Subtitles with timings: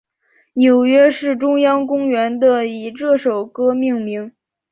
[0.53, 4.31] 纽约市中央公园的以这首歌命名。